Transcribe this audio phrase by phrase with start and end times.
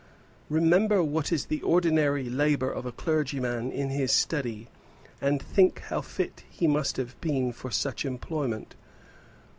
[0.49, 4.67] Remember what is the ordinary labour of a clergyman in his study,
[5.21, 8.73] and think how fit he must have been for such employment!